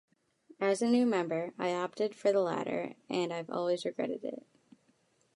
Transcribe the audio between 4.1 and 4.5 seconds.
it.